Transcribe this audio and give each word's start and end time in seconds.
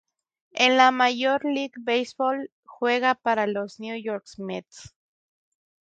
En 0.53 0.77
la 0.77 0.89
Major 0.89 1.45
League 1.45 1.75
Baseball 1.77 2.49
juega 2.65 3.13
para 3.13 3.45
los 3.45 3.79
New 3.79 3.95
York 4.01 4.25
Mets. 4.39 4.95